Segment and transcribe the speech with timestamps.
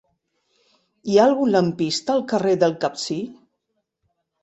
[1.11, 3.23] Hi ha algun lampista al carrer del Capcir?